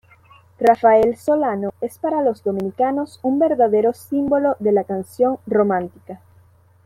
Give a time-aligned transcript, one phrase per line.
[0.59, 6.19] Rafael Solano es para los dominicanos un verdadero símbolo de la canción romántica.